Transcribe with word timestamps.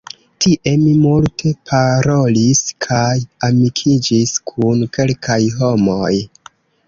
Tie 0.43 0.71
mi 0.83 0.93
multe 1.01 1.51
parolis 1.71 2.63
kaj 2.87 3.19
amikiĝis 3.49 4.33
kun 4.53 4.83
kelkaj 4.99 5.41
homoj. 5.61 6.13